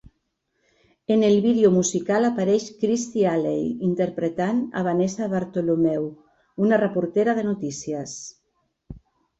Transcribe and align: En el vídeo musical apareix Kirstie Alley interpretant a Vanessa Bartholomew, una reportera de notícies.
En 1.15 1.21
el 1.27 1.35
vídeo 1.43 1.69
musical 1.75 2.25
apareix 2.29 2.65
Kirstie 2.79 3.29
Alley 3.33 3.69
interpretant 3.91 4.65
a 4.81 4.85
Vanessa 4.91 5.31
Bartholomew, 5.37 6.11
una 6.69 6.83
reportera 6.89 7.39
de 7.43 7.47
notícies. 7.53 8.19